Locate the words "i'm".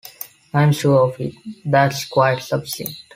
0.51-0.71